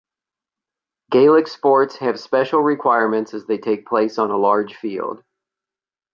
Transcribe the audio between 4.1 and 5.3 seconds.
on a large field.